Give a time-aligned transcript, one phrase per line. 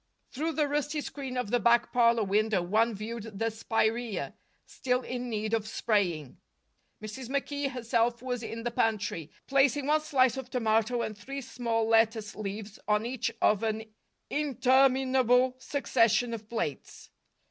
[0.31, 4.33] Through the rusty screen of the back parlor window one viewed the spiraea,
[4.65, 6.39] still in need of spraying.
[7.03, 7.29] Mrs.
[7.29, 12.35] McKee herself was in the pantry, placing one slice of tomato and three small lettuce
[12.35, 13.83] leaves on each of an
[14.31, 17.11] interminable succession of plates.